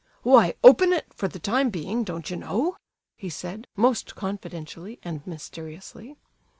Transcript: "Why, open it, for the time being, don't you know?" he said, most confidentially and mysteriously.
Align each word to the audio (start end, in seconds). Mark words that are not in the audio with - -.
"Why, 0.23 0.55
open 0.63 0.93
it, 0.93 1.13
for 1.13 1.27
the 1.27 1.37
time 1.37 1.69
being, 1.69 2.03
don't 2.03 2.27
you 2.31 2.35
know?" 2.35 2.75
he 3.17 3.29
said, 3.29 3.67
most 3.75 4.15
confidentially 4.15 4.97
and 5.03 5.21
mysteriously. 5.27 6.17